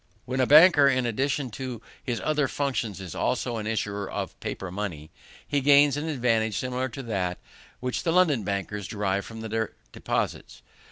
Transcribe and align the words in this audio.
When 0.25 0.39
a 0.39 0.47
banker, 0.47 0.87
in 0.87 1.05
addition 1.05 1.51
to 1.51 1.79
his 2.03 2.19
other 2.21 2.47
functions, 2.47 2.99
is 2.99 3.13
also 3.13 3.57
an 3.57 3.67
issuer 3.67 4.09
of 4.09 4.39
paper 4.39 4.71
money, 4.71 5.11
he 5.47 5.61
gains 5.61 5.95
an 5.95 6.09
advantage 6.09 6.57
similar 6.57 6.89
to 6.89 7.03
that 7.03 7.37
which 7.81 8.01
the 8.01 8.11
London 8.11 8.41
bankers 8.43 8.87
derive 8.87 9.25
from 9.25 9.41
their 9.41 9.73
deposits. 9.91 10.63